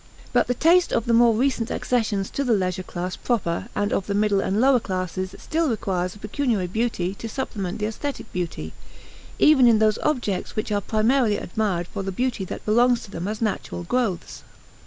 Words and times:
But 0.33 0.47
the 0.47 0.55
taste 0.55 0.91
of 0.91 1.05
the 1.05 1.13
more 1.13 1.35
recent 1.35 1.69
accessions 1.69 2.31
to 2.31 2.43
the 2.43 2.53
leisure 2.53 2.81
class 2.81 3.15
proper 3.15 3.67
and 3.75 3.93
of 3.93 4.07
the 4.07 4.15
middle 4.15 4.41
and 4.41 4.59
lower 4.59 4.79
classes 4.79 5.35
still 5.37 5.69
requires 5.69 6.15
a 6.15 6.17
pecuniary 6.17 6.65
beauty 6.65 7.13
to 7.13 7.29
supplement 7.29 7.77
the 7.77 7.85
aesthetic 7.85 8.33
beauty, 8.33 8.73
even 9.37 9.67
in 9.67 9.77
those 9.77 9.99
objects 9.99 10.55
which 10.55 10.71
are 10.71 10.81
primarily 10.81 11.37
admired 11.37 11.85
for 11.87 12.01
the 12.01 12.11
beauty 12.11 12.43
that 12.45 12.65
belongs 12.65 13.03
to 13.03 13.11
them 13.11 13.27
as 13.27 13.43
natural 13.43 13.83
growths. 13.83 14.41